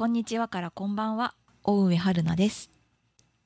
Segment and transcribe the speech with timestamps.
[0.00, 2.70] こんにちはからこんばんは、大上春菜です。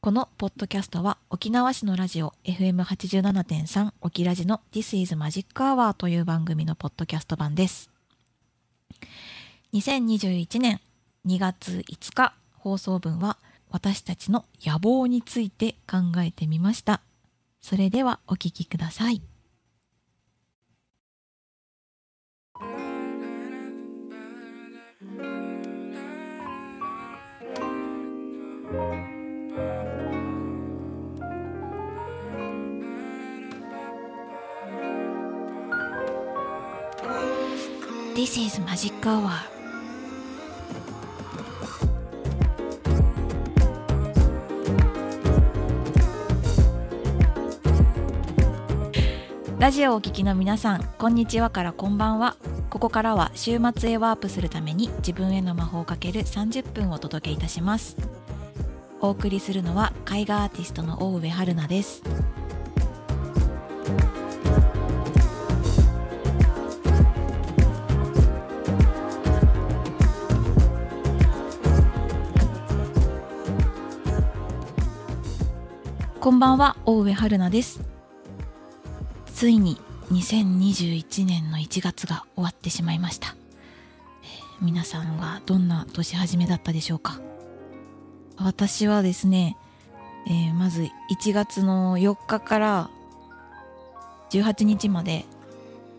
[0.00, 7.90] このポッドキャストは沖縄市のラジオ FM87.3 沖ラジの This is Magic Hour という番組のポッドキャスト版です。
[9.72, 10.80] 2021年
[11.26, 13.36] 2月5日放送分は
[13.72, 17.00] 私たちの野望について考えてみました。
[17.62, 19.20] それではお聞きください。
[38.24, 39.28] This is Magic Hour.
[49.58, 52.38] ラジオをお聞きの皆さんこんにちはからこんばんは。
[52.70, 57.94] ここからは週末へワープするために自分への魔法をかける30分をお届けいたします。
[59.02, 62.02] お送りするのは絵画アーティストの大上春菜です。
[76.24, 77.82] こんばんは大上春菜です。
[79.26, 79.76] ついに
[80.10, 83.36] 2021年の1月が終わってしまいました。
[84.62, 87.20] 皆さんはどんな年始めだったでしょうか？
[88.38, 89.58] 私はですね、
[90.26, 92.90] えーまず1月の4日から
[94.30, 95.26] 18日まで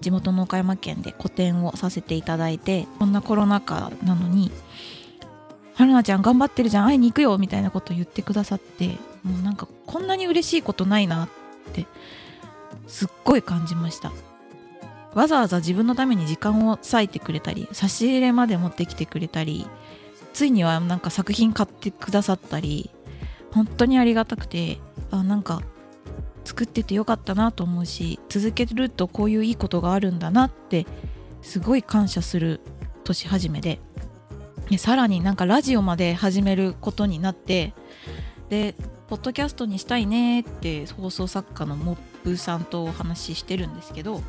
[0.01, 4.51] 地元の岡山県で個展をさせていただいてこんなコロナ禍なのに
[5.77, 11.29] 「春菜ちゃん頑張ってるじゃん会いに行くよ」みたいなことを言ってくださってもうなんかこんなに嬉しいことないなっ
[11.73, 11.85] て
[12.87, 14.13] すっごい感じました。
[15.15, 19.65] わざわざ自分のために時間を割いてくれたり差し入れまで持ってきてくれたり
[20.33, 22.91] ついにはなんか作品買ってくださったり
[23.53, 24.77] 本当にありがたくて
[25.11, 25.61] あなんか
[26.43, 30.85] 作っててよかったなと思うし続けるとこういういいことがあるんだなって
[31.41, 32.59] すごい感謝する
[33.05, 33.79] 年始めで
[34.69, 37.73] でさらになんかラジオまで始めることになって
[38.49, 38.75] で
[39.07, 44.21] ポッドキャストにしたいねって放送作家のモップさんとお話ししてるんですけど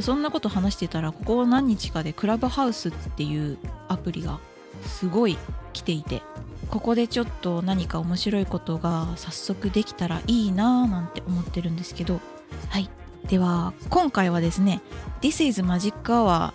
[0.00, 3.58] そんなこと話してたらここ何日かでクラブハウスっていう
[3.88, 4.38] アプリが
[4.84, 5.36] すごい
[5.72, 6.22] 来ていて
[6.68, 12.20] ここでちょっと何か面白いことが早速できたらいいなぁなんて思ってるんですけど
[12.68, 12.88] はい。
[13.26, 14.80] では今回はですね
[15.20, 16.52] 「This is Magic Hour」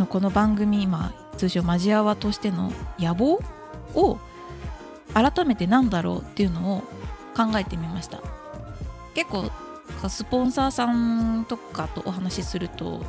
[0.00, 3.40] のこの番組今通称マジアワとしての野望
[3.94, 4.18] を
[5.14, 6.82] 改めてなんだろうっていうのを
[7.38, 8.20] 考えてみました
[9.14, 9.50] 結構
[10.08, 13.02] スポンサーさんとかとお話しすると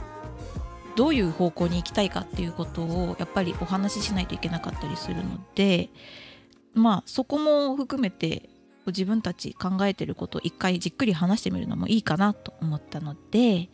[0.95, 5.89] どういう方向に行きたいかっていうことをやっぱりお話ししないといけなかったりするので
[6.73, 8.49] まあそこも含めて
[8.85, 13.69] 自分たち考えてることを一回じっくり話してみるのもいいかなと思ったので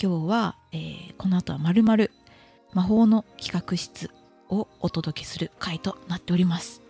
[0.00, 2.12] 今日は、えーこの後はまるまる
[2.72, 4.10] 魔法の企画室
[4.48, 6.80] をお届けする回となっております。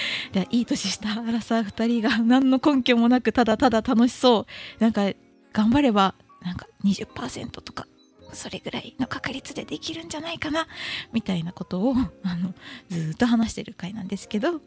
[0.32, 4.46] ではいい年したアラサー2人が何の根拠もなくただただ楽しそ
[4.80, 5.12] うなんか
[5.52, 7.86] 頑張ればなんか20%とか
[8.32, 10.66] それぐらいの確率でできるんじゃないかな
[11.12, 11.94] みたいなことを
[12.24, 12.54] あの
[12.90, 14.60] ずっと話してる回なんですけどよ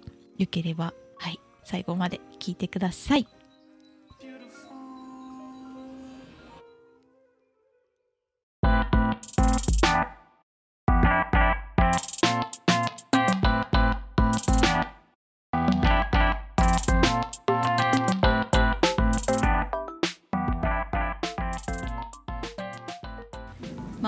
[0.49, 3.27] ければはい最後まで聞いてください。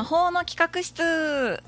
[0.07, 1.61] 法の企画室。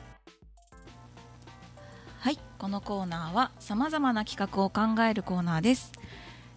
[2.19, 5.91] はいこのコーナーはさまざまな企画を考えるコーナーです。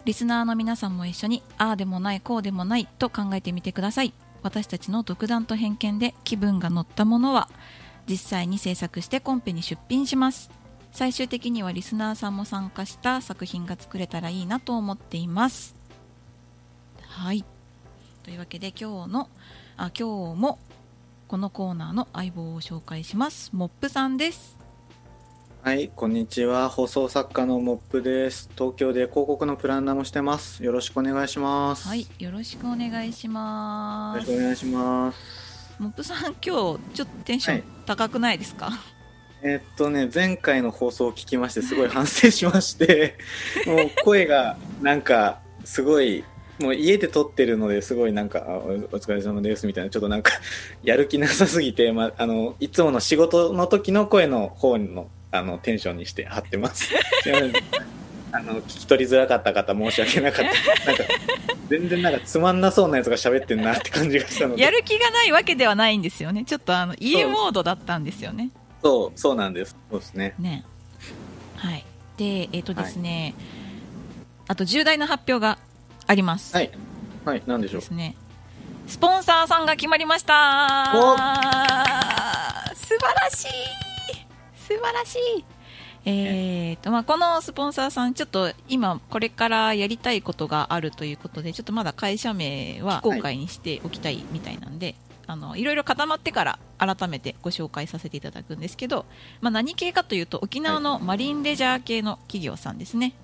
[0.05, 4.15] リスナーの皆さんも一緒にああでもないこうでもないと考えてみてください。
[4.45, 7.49] 私たちの独断と偏見で気分が乗ったものは
[8.09, 10.53] 実際に制作してコンペに出品します。
[10.93, 15.75] 最終的にはリスナーさんも参加した作品が作れたらいいなと思っています。
[17.09, 17.45] はい。
[18.23, 19.29] というわけで今日の
[19.77, 20.61] あ今日も
[21.33, 24.59] このコーナーの相棒を紹介しますモップさんです
[25.63, 26.69] はい、こんにちは。
[26.69, 28.51] 放送作家のモップです。
[28.55, 30.63] 東京で広告のプランナーもしてます。
[30.63, 31.89] よろしくお願いします。
[31.89, 35.75] はいよろしくお願いしよますろしくお願いします。
[35.79, 38.71] モップさん今日ちょっとテンションはい高くないですか、
[39.43, 43.17] えっとね、前回の放送を聞きまして、すごい反省しまして、
[43.67, 46.25] もう声がなんか、すごい、
[46.63, 50.33] もう家で撮ってるのですごいなんか、あおお疲れ様ですみたいな、ちょっとなんか、
[50.83, 56.93] やる気なさすぎて、まあ、あの、いつもの仕事の時の声の方のあのテンションにして貼ってます。
[58.35, 60.85] あの聞き取りづらかった方申し訳なかった。
[60.91, 61.05] なんか
[61.69, 64.63] 全然なんかつまんなそうなやつが喋ってんなって感じがしたので。
[64.63, 68.51] やる気がないわけではないんですよねちょっとあの家モードだったんですよね
[68.83, 69.77] そうそうなんです。
[69.91, 70.35] そうですね。
[70.39, 70.65] ね
[71.57, 71.85] はい
[72.17, 73.35] でえっ、とですね、
[74.49, 75.59] あと重大な発表が
[76.07, 76.55] あります。
[76.55, 76.71] はい。
[77.25, 77.81] はいなんでしょう。
[77.81, 77.91] です。
[77.91, 78.17] ね。
[78.87, 80.93] スポンサーさんが決まりました。
[80.95, 81.17] お。
[82.75, 83.49] 素晴らしい。
[84.57, 85.45] 素晴らしい。
[86.05, 94.97] えーとまあ、このスポンサーさん、ちょっと今、これからやりたいことがあるということで、ちょっとまだ会社名は非公開にしておきたいみたいなんで、
[95.29, 99.07] あのいろいろ固まってから改めてご紹介させていただくんですけど、
[99.41, 103.15] まあ、何系かというと、沖縄のマリンレジャー系の企業さんですね。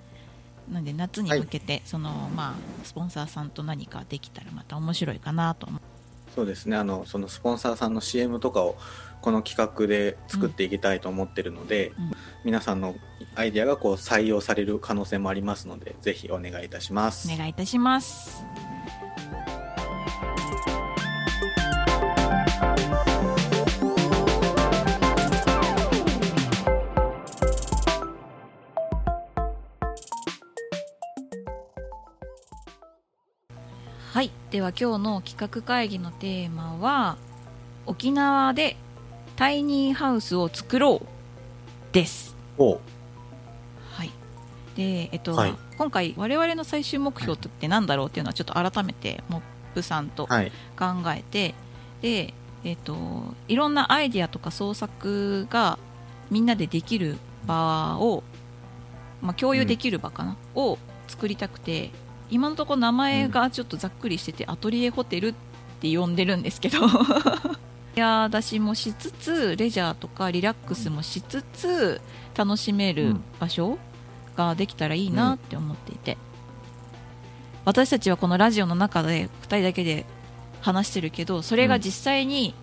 [0.71, 5.79] なんで夏に向けて、そのまあ、スポンサーさんと何かできたらまた面白いかなと思
[6.35, 8.77] そうですねあのそのスポンサーさんの CM とかを
[9.21, 12.11] この企画で作っていきたいと思ってるので、うん
[12.45, 12.95] 皆さんの
[13.35, 17.29] アイデアがこう採用される可能性もありますのでぜひお願いいたします。
[17.31, 18.45] お願いいたします。
[34.59, 37.15] では今日の企画会議のテーマは
[37.85, 38.75] 沖縄で
[39.37, 41.07] タイニーハウスを作ろう
[41.93, 42.35] です。
[43.93, 44.11] はい。
[44.75, 49.41] で、えっと、はい今回我々の最終目標って何だろうっていうのはちょっと改めてモッ
[49.75, 51.55] プさんとはい考えて、
[52.01, 52.33] で、
[52.65, 52.97] えっと、
[53.47, 55.79] いろんなアイディアとか創作が
[56.29, 57.15] みんなでできる
[57.45, 58.23] 場を、
[59.21, 60.77] まあ、共有できる場かな、を
[61.07, 61.91] 作りたくて
[62.31, 65.33] 今のところ名前がちょっとざっくりしてて、アトリエホテルっ
[65.81, 66.79] て呼んでるんですけど。
[67.95, 71.99] いや出しもしつつレジャーとかリラックスもしつつ
[72.33, 73.77] 楽しめる場所
[74.37, 76.17] ができたらいいなって思っていて、
[77.65, 80.05] 私たちはこのラジオの中で2人だけで
[80.61, 82.53] 話してるけどそれが実際に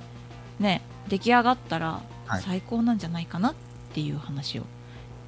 [0.58, 2.42] ね、出来上がったらはい。
[2.42, 3.54] 最高なんじゃないかなっ
[3.92, 4.62] ていう話を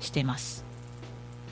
[0.01, 0.65] してます、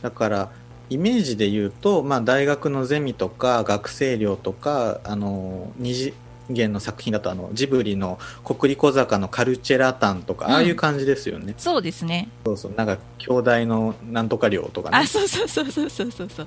[0.02, 0.50] だから
[0.88, 6.14] イメージで言うと、まあ、大学のゼミとか学生寮とかあの二次
[6.50, 10.52] 元の作品だとあのジブリの「国立小坂のカルチェラタン」とか、うん。
[10.52, 11.54] ああいう感じですよね。
[11.58, 12.28] そうですね。
[12.44, 12.72] そうそう。
[12.76, 14.98] なんか兄弟のなんとか寮とかね。
[14.98, 16.46] あそうそうそうそうそうそうそう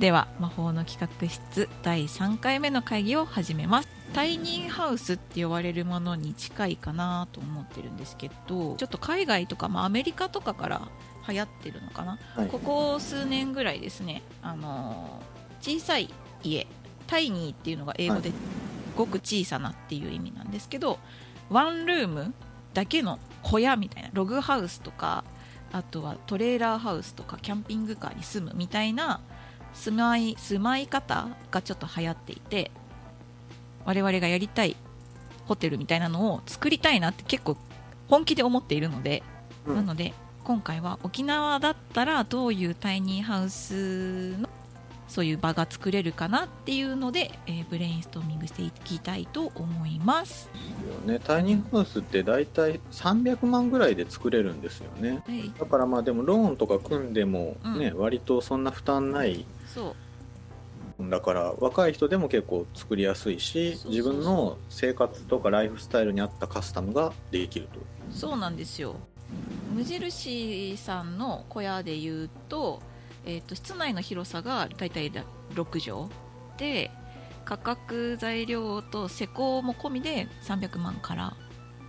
[0.00, 3.88] では魔法の企画室第3回目の会議を始めます。
[4.14, 10.88] タイニーハウスって呼ばれるものに近いかなと思ってるんですけどちょっと海外とか、まあ、アメリカとかから
[11.28, 12.18] 流行ってるのかな？
[12.34, 12.48] はい。
[12.48, 16.10] ここ数年ぐらいですね、あのー小さい
[16.44, 16.66] 家
[17.08, 18.30] タイニーっていうのが英語で
[18.94, 20.98] ごく小さなっていう意味なんですけど
[21.50, 22.34] ワンルーム
[22.72, 25.24] だけの小屋みたいなログハウスとか
[25.72, 29.20] あとはトレーラーハウスとかキャンピングカーに住むみたいな
[29.72, 32.70] 住まい住まい方がちょっと流行っていて
[33.84, 34.76] 我々がやりたい
[35.46, 37.56] ホテルみたいなのを作りたいなって結構
[38.08, 39.22] 本気で思っているので、
[39.66, 39.76] うん。
[39.76, 40.12] なので
[40.46, 44.48] 今回は沖縄だったらどういうタイニーハウスの
[45.08, 50.48] そういう場が作れるかなっていうので、えーブレインストーミングしていきたいと思います。
[51.04, 55.20] ね、タイニーハウスって大体300万ぐらいで作れるんですよね。
[55.26, 59.44] はい、だからまあでもローンとか組んでもね、う割とそんな負担ない。
[59.74, 59.96] そ
[61.00, 61.10] う。
[61.10, 67.80] だから若い人でも結構作りやすいし自分の生活とかライフスタイルに合ったカスタムができると。
[68.12, 68.94] そうなんですよ
[69.74, 72.80] 無印さんの小屋で言うと,、
[73.24, 75.12] えー、と室内の広さがだいたい
[75.54, 76.10] 6畳
[76.56, 76.90] で
[77.44, 81.36] 価格材料と施工も込みで300万から。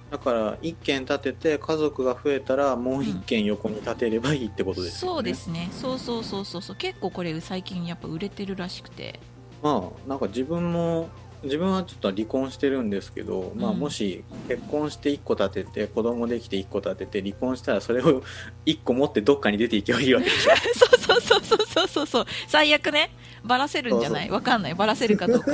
[0.10, 5.68] だから1軒建てて家族が増えたらもう1軒横に建てればいいってことですよね、そうですね。
[5.74, 6.76] そうそうそうそうそう。
[6.78, 9.20] 結構これ最近やっぱ売れてるらしくて。
[9.62, 11.10] まあなんか自分も
[11.44, 18.24] 自分はちょっと離婚してるんですけど、まあ、うんもし結婚して1個建てて子供できて1個建てて離婚したらそれを
[18.66, 20.52] 1個持ってどっかに出ていけばいいわけでしょ。
[21.00, 22.26] そうそうそうそうそうそうそう。
[22.48, 23.12] 最悪ね。
[23.44, 24.30] バラせるんじゃない？
[24.30, 24.74] わかんない。
[24.76, 25.52] バラせるかどうか。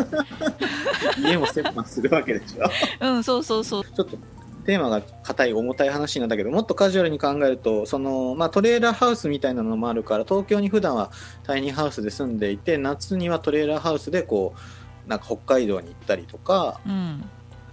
[1.19, 2.69] 家も折半するわけでしょ。
[3.01, 3.83] うんそうそうそう。
[3.83, 4.17] ちょっと
[4.65, 11.11] テーマが硬い重たい話なんだけどもっとカジュアルに考えるとその、まあ、トレーラーハウスみたいなのもあるから東京に普段は
[11.43, 14.59] タイニーハウスで住んでいて夏にはトレーラーハウスでこう
[15.07, 17.23] なんか北海道に行ったりとかうん。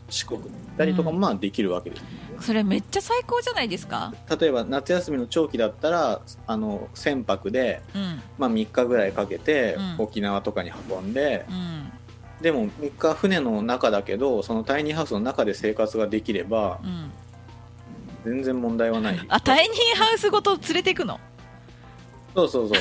[0.09, 2.03] 四国に行ったりとかもまあできるわけです、
[2.41, 4.13] それめっちゃ最高じゃないですか？
[4.41, 8.21] 例えば夏休みの長期だったらあの船舶で、うん。
[8.37, 9.97] まあ、3日ぐらいかけてうん。
[9.99, 11.93] 沖縄とかに運んで、うん。
[12.43, 17.11] でも3日船の中だけどそのタイニーハウスの中で生活ができればうん。
[18.25, 19.27] 全然問題はない。
[19.29, 21.21] あタイニーハウスごと連れていくの？
[22.35, 22.79] そうそうそう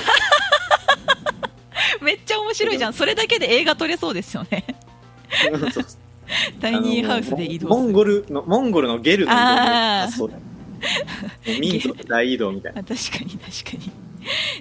[2.06, 2.94] めっちゃ面白いじゃん。
[2.94, 4.66] それだけで映画撮れそうですよね。
[5.60, 5.86] そうそう
[6.62, 10.06] タイニーハウスで移動モンゴルのモンゴルのゲルのあー。
[10.06, 10.38] 発想だ
[11.60, 12.82] 民族 大移動みたいな。
[12.82, 13.92] あ確かに確かに。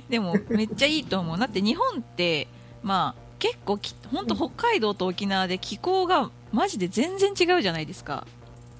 [0.09, 1.38] でもめっちゃいいと思う。
[1.38, 2.49] だって日本って
[2.83, 8.26] まあ結構き本当北海道と沖縄で気候がマジで全然違うじゃないですか。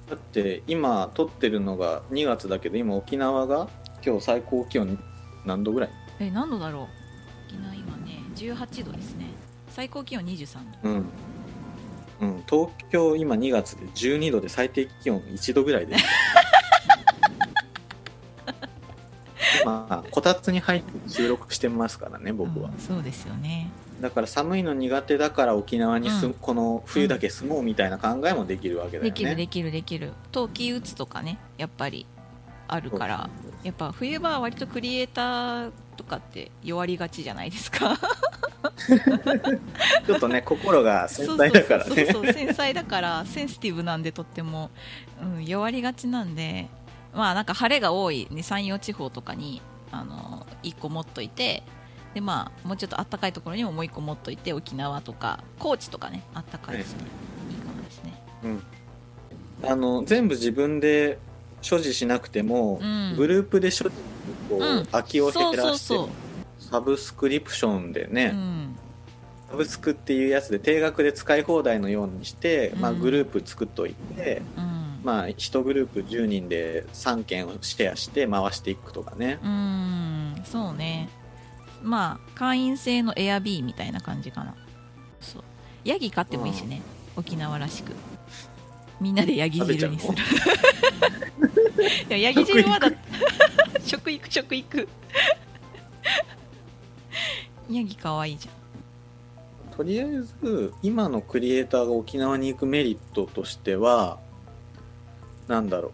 [0.09, 3.67] だって今撮ってるのが2月だけど今沖縄が
[4.03, 4.97] 今日最高気温
[5.45, 5.89] 何度ぐらい？
[6.19, 6.98] え何度だろう？
[8.39, 9.25] 18度ですね。
[9.69, 10.89] 最高気温23度。
[10.89, 11.05] うん、
[12.21, 16.05] うん、東京今2月で12度で最低気温1度ぐらいです。
[19.65, 22.69] まあこたつに入って収録してますからね僕は。
[22.69, 23.69] うん、そうですよね。
[23.99, 26.33] だから寒いの苦手だから沖縄にす、うん。
[26.33, 29.09] この冬だけ住もうみたいな考えもできるわけだよね。
[29.09, 30.13] できるできるできる。
[30.31, 32.05] 冬季打つとかねやっぱり
[32.69, 33.29] あるから
[33.63, 37.97] やっぱ冬場は割とクリエイターとかって弱りがちじゃないですか
[40.05, 44.69] ちょっとね心が繊細だからそうそうねそうそう繊細だからセンシティブなんでとっても、
[45.21, 46.67] うん、弱りがちなんで
[47.13, 49.61] まあなんか晴れが多い、ね、山陽地方とかに
[49.91, 51.63] あの1個持っといて
[52.13, 56.95] でまあもうちょっと暖かいところにももう1個持っといて沖縄とか高知とかね暖かいしね、
[57.51, 57.53] い。
[57.53, 58.21] いかもですね。
[59.63, 61.19] あの全部自分で
[61.61, 63.15] 所持しなくても、うん。
[63.17, 63.91] グループで所持
[64.49, 64.85] こう、うん。
[64.87, 65.61] 空きを減らして。
[65.61, 66.09] そうそう
[66.69, 68.75] サブスクリプションでね、うん。
[69.49, 74.99] サブスクっていうやつで定額で使い放題のようにして、まあ、うんグループ作っといて、うん。
[75.03, 79.39] まあ、1グループ10人で3件をシェアして回していくとかね。
[79.43, 80.41] うん。
[80.45, 81.09] そうね。
[81.81, 84.55] まあ会員制のエアビーみたいな感じかな。
[85.21, 85.43] そう。
[85.85, 86.81] ヤギ飼ってもいいしね、
[87.15, 87.93] 沖縄らしく。
[88.99, 90.17] みんなでヤギ汁にする。
[92.19, 92.91] ヤギ汁はだ
[93.85, 94.87] 食育 食育
[97.69, 98.49] ヤギかわいいじ
[99.75, 100.07] とりあえ
[100.43, 104.19] ず今のクリエイターが沖縄に行くメリットとしては
[105.47, 105.91] なんだろ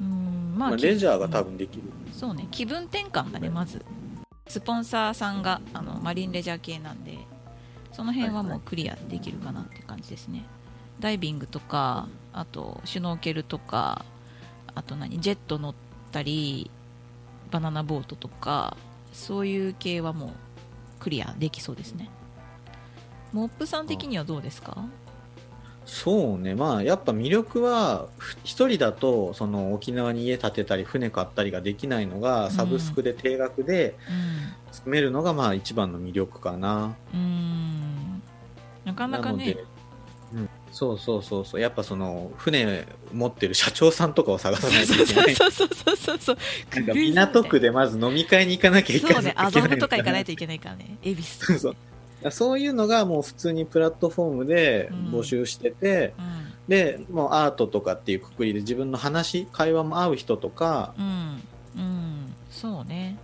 [0.00, 3.84] ゃんうんう、まあ、まあ、レジャーが多分分できる、そうね気分転換がねまず。
[4.48, 7.18] スポンサーさんがあのマリンレジャー系なんで
[7.92, 10.44] その辺はもうクリアできるかなって感じですね、
[11.00, 14.04] ダイビングとかあとシュノーケルとか
[14.74, 15.74] あと何ジェット乗っ
[16.12, 16.70] たり
[17.50, 18.76] バナナボートとか
[19.12, 20.30] そういう系はもう
[20.98, 22.10] クリアできそうですね。
[23.32, 24.76] モップさん的にはどうですか？
[25.84, 26.54] そうね。
[26.54, 33.96] まあやっぱ魅力はふ一人だとその沖縄に家建てたり船買ったりができないのがサブスクで定額で
[34.70, 37.20] 住めるのがまあ一番の魅力かな、うん。
[37.20, 38.22] うん
[38.84, 39.56] なかなかね
[40.78, 41.60] そうそうそうそう。
[41.60, 45.34] やっぱその船持ってる社長さんとかを探さないといけない。
[45.34, 46.36] そうそうそうそうそう
[46.72, 51.58] なんか港区でまず飲み会に行かなきゃいけないそうね、アドルとか行かないとといけないからね、恵比寿そう。
[51.58, 61.42] そうそういうのがもう普通にプラットフォームで募集してて、うん、でもうアートとかっていうくくりで自分の話会話も合う人とかうん、
[61.76, 63.18] うん、そうね。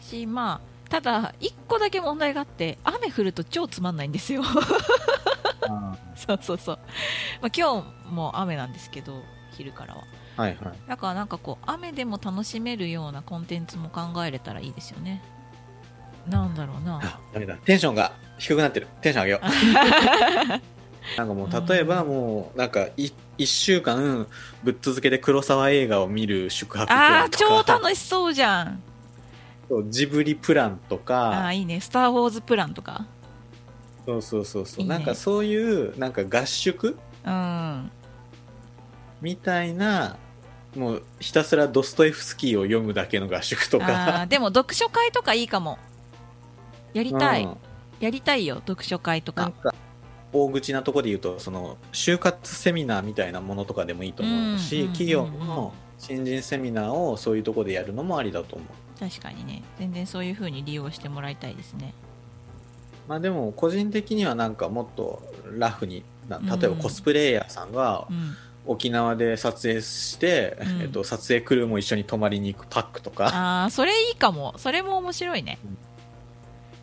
[0.00, 4.42] し、まあ、ただ、一個だけ問題があって、雨降ると超つまんないんですよ。
[6.14, 6.78] そうそうそう。
[7.40, 10.04] まあ、今日も雨なんですけど、昼からは。
[10.36, 15.22] はいはいだからなんかこう、雨でも楽しめるようなコンテンツも考えれたらいいですよね。
[16.28, 17.00] なんだろうな。
[17.02, 19.46] あダメだテンションが低くなってるテンション上げよう
[21.18, 24.26] なんかもう例えばもうなんかい1週間
[24.62, 28.82] ぶっ続けで黒沢映画を見る宿泊プああ、ランと超か楽しそうじゃん。
[29.68, 31.80] そうジブリプランとあかあ、いいね。
[31.80, 33.06] スター・ウォーズプランとか。
[34.06, 34.82] そうそうそうそう。
[34.82, 34.94] いいね。
[34.94, 36.96] なんかそういうなんか合宿？
[37.24, 37.90] うん。
[39.20, 40.16] みたいな
[40.76, 45.78] もうひたすらドストエフスキーを読むだけの合宿とあかーでも読書会とかいいかも。
[46.92, 47.56] やりたい、うん。
[48.00, 49.50] やりたいよ読書会とか。
[49.50, 49.74] か
[50.32, 55.46] 大口なところで言うとその就活セミナーみたいなものとかでもいいと思うし、うん企業うんうんうん。
[55.46, 58.68] の新人セミナーをそういうところでやるのもありだと思う。
[59.00, 59.62] 確かにね。
[59.78, 61.94] 全然そういう風に利用してもらいたいですね
[63.08, 65.22] まあでも個人的にはなんかもっと
[65.56, 68.34] ラフに例えばコスプレイヤーさんがうん。
[68.66, 70.80] 沖縄で撮影して、うん。
[70.80, 73.26] えっと、撮影クルーも一緒に泊まりに行くパックとか。
[73.26, 74.54] ああそれいいかも。
[74.56, 75.58] それも面白いね。
[75.64, 75.78] うん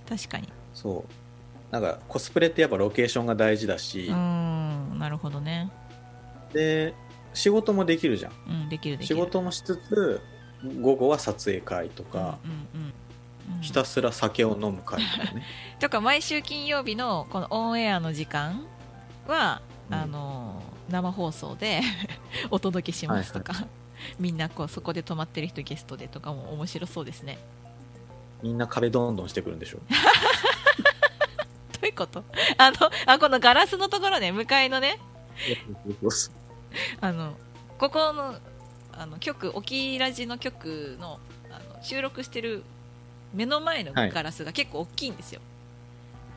[0.07, 0.47] 確かに。
[0.75, 1.73] そう。
[1.73, 4.99] なんかコスプレってやっぱロケーションが大事だし、うーん。
[4.99, 5.71] なるほどね。
[6.53, 6.93] で
[7.33, 8.31] 仕事もできるじゃん。
[8.47, 10.21] うんできるでき仕る事もしつつ
[10.81, 12.93] 午後は撮影会とか、うんうんうん
[13.61, 15.45] ひたすら酒を飲む会とかね。
[15.79, 18.65] とか毎週金曜日のこのオンエアの時間
[19.27, 19.95] は、うん。
[19.95, 21.81] あの生放送で
[22.51, 23.53] お届けしますとか、
[24.19, 27.37] みんなこうそこで泊まってる人ゲストでとかも面白そうですね。
[28.41, 29.83] みんな壁どんどんしてくるんでしょど
[31.83, 32.23] ういうこと？
[32.57, 34.31] あのあこのガラスのところね。
[34.31, 34.99] 向かいのね。
[36.99, 37.35] あの
[37.77, 38.35] ここの
[38.93, 42.63] あの局オキラジの局のあの収録してる
[43.33, 45.41] 目の前のガラスが結構大きいんですよ、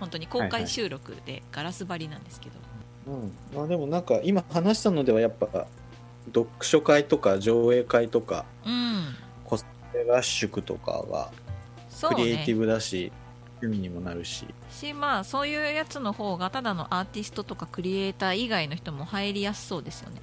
[0.00, 2.56] 本当に公開収録でガラス張りなんですけど、
[3.12, 3.32] うん。
[3.54, 5.66] まあ、でもなんか今話したのではやっぱ
[6.26, 9.14] 読書会とか上映会とかうん。
[9.44, 11.30] コスプレ合宿とかが
[11.90, 13.12] そうクリエイティねブだし、
[13.60, 14.46] 趣味にもなるし。
[14.70, 20.20] しまあそういうやつの方がただのアーティストとかクリエイター以外の人も入りやすそうですよね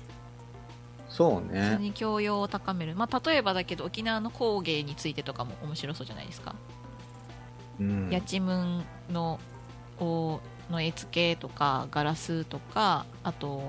[1.12, 1.78] そうね。
[1.78, 6.56] に教養を高める、まあ、例えばだけど沖縄の工芸についてとかも面白そうじゃないですか、
[7.80, 8.10] うん。
[8.10, 9.38] やちむんの
[10.00, 10.40] お
[10.70, 13.62] の絵付けとかガラスとかあと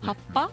[0.00, 0.50] 葉っぱ？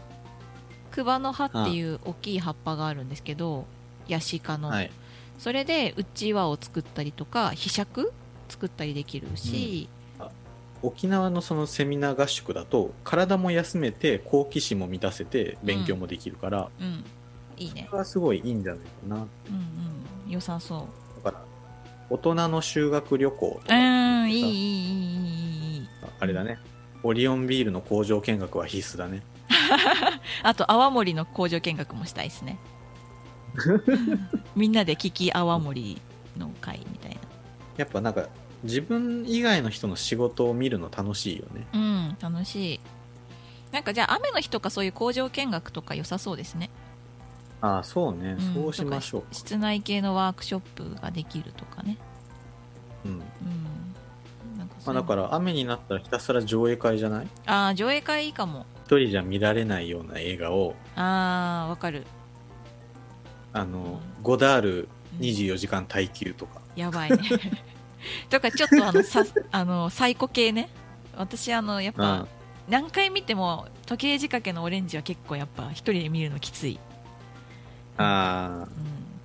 [0.92, 3.66] クバの葉っていう大きい葉っぱがあるんですけど
[4.08, 4.92] ヤシ科の、はい。
[5.40, 8.12] それでうちわを作ったりとかひしゃく
[8.50, 9.88] 作ったりできるし、
[10.82, 17.04] 沖縄のそのセミナー合宿だと体も休めて好奇心も満たせて勉強もできるから、うん。
[17.58, 17.86] いいね。
[17.90, 19.16] それはすごいいいんじゃないかな。
[19.16, 19.24] うん
[20.26, 20.32] うん。
[20.32, 20.88] 良さそ
[21.22, 21.24] う。
[21.24, 21.46] だから
[22.10, 23.76] 大人の修学旅行とか。
[23.76, 24.32] うん。
[24.32, 25.88] いいいいいさいいい
[26.20, 26.60] あれだね。
[27.04, 29.24] オリオンビールの工場見学は必須だね。
[30.44, 32.60] あと泡盛の工場見学もしたいですね。
[34.56, 36.02] みんなで聞き泡盛
[36.38, 37.18] の会みたい
[37.78, 38.28] やっぱなんか
[38.68, 41.66] 自分以外の人の仕事を見るの楽しいよね。
[41.74, 42.80] なうん楽しい。
[43.72, 46.70] なんかじゃあ雨の日とかそういう工場見学とか良さそうですね、
[47.60, 51.98] ああそうね、んそうしましょう室内系のワークショップができるとかね。
[53.06, 53.12] うん。
[53.12, 53.22] うん。
[54.58, 57.28] なんかそまあ、だから雨になったらひたすら上映会じゃない？
[57.46, 58.66] ああ上映会いいかも。
[58.86, 60.76] 一人じゃ見られないような映画を。
[60.96, 62.06] ああわかる。
[63.54, 67.18] あのゴダール24時間耐久とか、やばいね
[68.30, 70.70] とかちょっとあのさあのサイコ系ね。
[71.16, 72.02] 私あのやっうん。
[72.02, 72.28] ぱ
[72.70, 76.80] 何回見ても時計仕掛けのオレンジは結構やっぱ一人で見るのきつい。
[77.98, 78.68] あ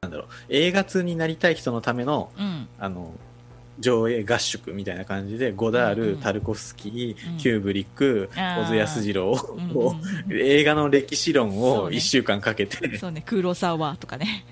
[0.03, 3.13] うー映画通になりたい人のためのん、うん、あの
[3.79, 6.21] 上映合宿みたいな感じでゴダール、うんうん。
[6.21, 7.39] タルコフスキー、うん。
[7.39, 8.63] キューブリックあー。
[8.65, 9.95] 小津安二郎うんうんを
[10.31, 11.97] 映画の歴史論をそうね。
[11.97, 13.23] 1週間かけて、うんそうね。
[13.27, 14.52] 黒沢とかねそうそ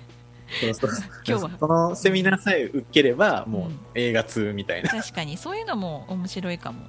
[0.59, 1.49] 今日は。
[1.59, 3.79] そのセミナーさえ受ければもううん。
[3.95, 5.37] 映画通みたいな、確かに。
[5.37, 6.87] そういうのも面白いかも。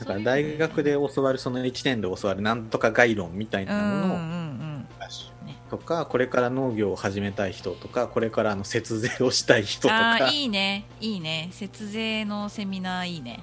[0.00, 9.94] だから大学で教わるその1年で教わるなんとか概論みたいうんうなものをんうん合宿ねとかこれから農業を始めたい人とかこれからあの節税をしたい人とか。
[9.94, 10.86] ああいいね。
[11.00, 11.50] いいね。
[11.52, 13.40] 節税のセミナーいいね。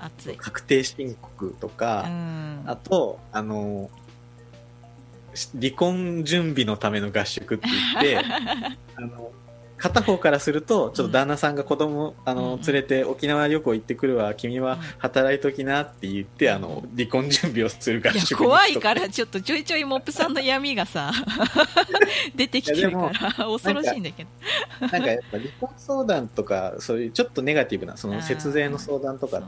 [0.00, 0.36] 熱い。
[0.36, 2.62] 確定申告とうか、ん。
[2.66, 3.99] あとあのし
[5.54, 7.68] 離婚準備のための合宿って
[8.02, 8.26] 言って
[8.96, 9.30] あの
[9.80, 12.52] 片方からするとちょっと旦那さんが子供、あのうん。
[12.54, 21.10] うん連れて沖縄旅行行ってくるわ君は働いときなって言って、あの離婚準備をする合いや宿怖いからちょっとちょいちょいモップさんの闇がさ
[22.36, 24.30] 出てきてるから恐ろしいんだけど。
[24.80, 29.46] なんかやっぱ離婚相談とかそういうちょっとネガティブなその節税の相談とかって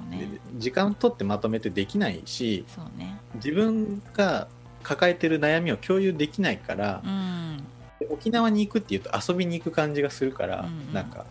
[0.56, 2.64] 時間取ってまとめてできないし
[2.96, 3.18] ね。
[3.34, 4.48] 自分が
[4.82, 7.64] 抱えてる悩みを共有できないからう、ん。
[8.00, 10.92] で沖縄に行くっていうと遊びに行く感じがするから、うんうん。
[10.92, 11.26] なんか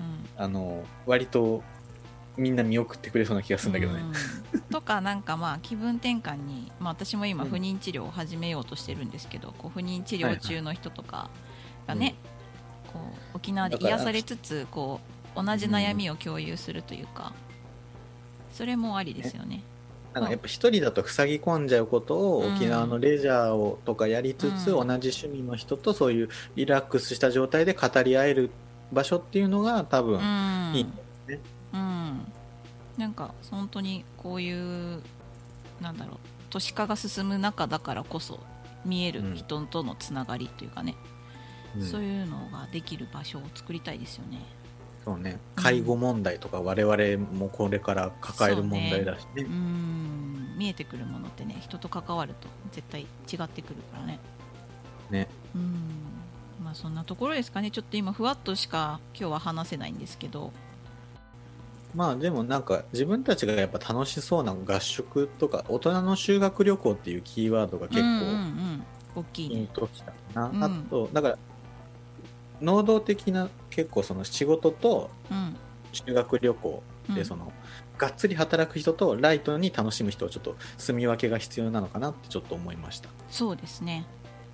[0.00, 0.02] う
[0.40, 0.42] ん。
[0.42, 1.62] あの割と
[2.36, 4.02] みんな見送ってくれそうな気がするんだけどね。
[4.52, 4.60] うん。
[4.60, 7.50] とかなんかまあ気分転換に、まあ、私も今うん。
[7.50, 11.30] 不妊治療を始めようとしてるんですけど、こう不妊治療中の人とか
[11.86, 12.14] がね、
[12.92, 13.00] こ
[13.34, 15.00] う沖縄で癒されつつこ
[15.34, 17.32] う同じ悩みを共有するというか、
[18.52, 19.62] それもありですよね。
[20.16, 22.54] なんかやっぱ一人だと塞ぎ込んじゃうことをうん。
[22.54, 24.88] 沖縄のレジャーをとかやりつつ、うん。
[24.88, 28.50] 同じ趣味の人とそういうリラックスした状態で語り合える
[28.92, 30.74] 場所っていうのが多分、うん。
[30.74, 30.84] いい
[31.28, 31.38] ね。
[31.74, 32.32] うん、
[32.96, 35.02] なんか本当にこういう
[35.82, 36.16] なんだろう
[36.48, 38.40] 都市化が進む中だからこそ
[38.86, 40.94] 見える人とのつながりというかね、
[41.76, 41.82] うん。
[41.82, 44.38] そういうのができる場所を作りたいですよね。
[45.06, 45.38] そうね。
[45.54, 49.44] 介護問題とか我々もこれから抱える問題だしね。
[49.44, 50.56] うん。
[50.58, 53.06] 見えてくるものってね人と関わると絶対違
[53.44, 54.18] ってくるからね。
[55.10, 55.28] ね。
[55.54, 55.74] うん。
[56.64, 57.70] まあそんなところですかね。
[57.70, 60.52] ちょっと今ふわっとしか今日は話せないんですけど。
[61.94, 68.84] まあでもなんか自分たちがやっぱ楽しそうな合宿とか大人の修学旅行っていうキーワードが結うんうんう構ん。
[69.14, 69.68] 大きいね。
[70.34, 70.64] な、うん。
[70.64, 71.38] あとだから
[72.60, 75.56] 能動的な結構その仕事とうん。
[75.92, 77.14] 修学旅行うん。
[77.14, 77.52] でその、
[77.96, 83.08] がっつり働く人とライトに楽しむ人をちょっと住み分けが必要なのかなってちょっと思いました。
[83.30, 84.06] そうですね。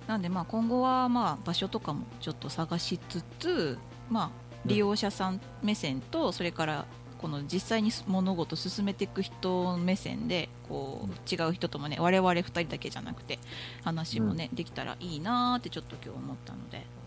[0.07, 3.77] なんでまあ今後はまあ場所とかもちょっと探しつつ、
[4.09, 4.29] まあ、
[4.65, 6.85] 利用者さん目線とそれから
[7.19, 13.39] この実際に物事進めていく人目線でこう違う人ともね我々2人だけじゃなくて
[13.83, 16.79] 話もね、できたらいいなーってちょっと今日思ったので。
[16.79, 17.02] と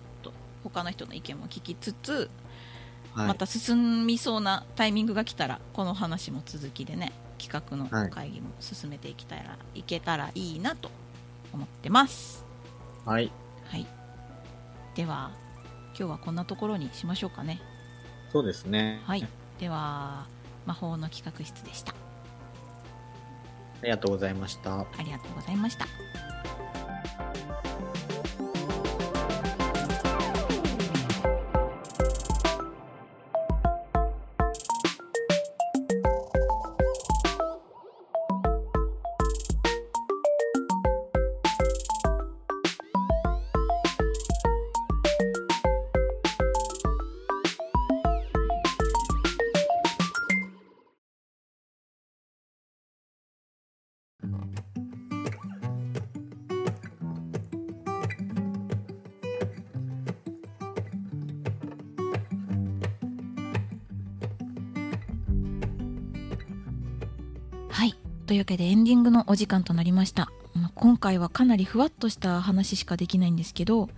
[0.69, 10.91] 他の人の意見も聞きつつ、はいまた進みそうなタイミングが来たらこの話も続きでね企画の会議も進めていきたら、い、けたらいいなと
[11.53, 12.45] 思ってます。
[13.05, 13.31] はい。
[13.67, 13.87] はい、
[14.95, 15.31] では
[15.99, 17.61] 今日はこんなところにしましょうかね。
[18.33, 19.01] そうですね。
[19.05, 19.27] はい、
[19.59, 20.27] では
[20.67, 21.93] 魔法の企画室でした。
[21.93, 21.95] あ
[23.85, 24.81] りがとうございました。
[24.81, 25.87] ありがとうございました。
[68.37, 70.31] というわけでエンディングのお時間となりました。
[70.53, 73.89] まあ今回はかなりふわっとした話しかできないんですけど、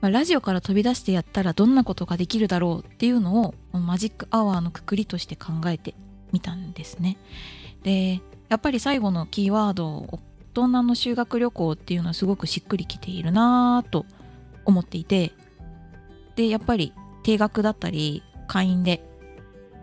[0.00, 5.94] まあラジオから飛び出してやったらどんなことができるだろうっていうのをマジックアワーのくくりとして考えて
[6.32, 7.18] みたんですね。
[7.82, 10.18] でやっぱり最後のキーワード大
[10.54, 14.06] 人の修学旅行っていうのはすごくしっくりきているなぁと
[14.64, 15.32] 思っていて
[16.36, 19.04] でやっぱり定額だったり会員で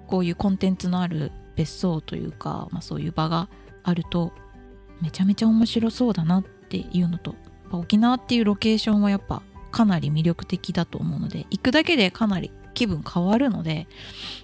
[0.08, 3.48] こういうコンテンツのある別荘というか、まあ、そういう場が
[3.84, 4.32] あると
[5.02, 7.36] めちゃめちゃ面白そうだなっていうのと
[7.72, 9.42] 沖縄っていうロケーションはやっぱ
[9.72, 13.88] かなり魅力的だと思うので行くだけでかなり気分変わるので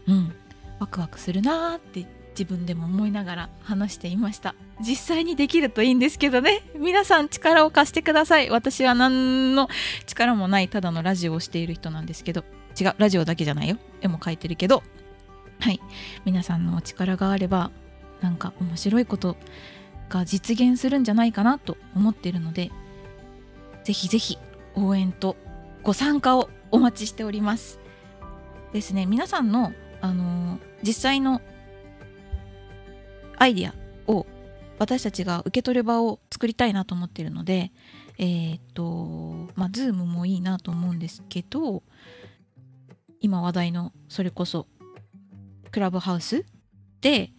[0.07, 0.33] うん
[0.79, 2.05] ワクワクするなーって
[2.37, 4.53] 自分でも思いながら話していました。
[4.79, 6.61] 実際にできるといいんですけどね。
[6.75, 8.51] 皆さん力を貸してください。
[8.51, 9.67] 私は何の
[10.05, 12.45] 力もないただのラジオをしている人なんですけど。
[12.79, 13.77] 違うラジオだけじゃないよ。
[14.01, 14.83] 絵も描いてるけど。
[15.59, 15.81] はい。
[16.25, 17.71] 皆さんのお力があれば
[18.21, 19.37] なんか面白いこと
[20.09, 22.71] が実現するんじゃないかなと思っているので
[23.83, 24.37] ぜひぜひ
[24.75, 25.35] 応援と
[25.83, 27.79] ご参加をお待ちしております。
[28.73, 31.41] ですね皆さんの、あのー実際の
[33.39, 33.73] アイディア
[34.11, 34.27] を
[34.77, 37.71] 私たちが受け取る場を作りたいなと思っているので
[38.19, 41.81] えーっとまあ Zoom もいいなと思うんですけど
[43.21, 44.67] 今話題のそれこそ
[45.71, 46.45] クラブハウス
[47.01, 47.31] で、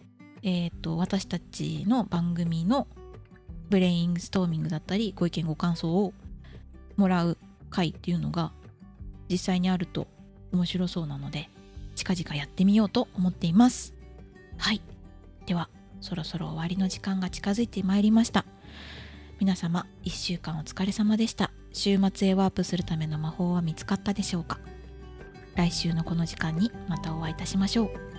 [0.43, 2.87] えー、と私たちの番組の
[3.69, 6.13] ブレインストーミングだったりご意見ご感想を
[6.97, 7.37] もらう
[7.69, 8.51] 回っていうのが
[9.29, 10.07] 実際にあると
[10.51, 11.49] 面白そうなので
[11.95, 13.93] 近々やってみようと思っています。
[14.57, 14.81] はい。
[15.45, 15.69] では
[16.01, 18.45] そろそろ終わりの時間が近づいてまいりました。
[19.39, 21.51] 皆様1週間お疲れ様でした。
[21.71, 24.59] 週末へワープするための魔法は見つかったでしょうか？
[25.55, 28.18] 来週のこの時間にまたお会いいたしましょう。